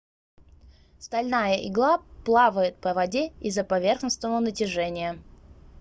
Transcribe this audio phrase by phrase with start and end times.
[0.99, 5.21] стальная игла плавает по воде из-за поверхностного натяжения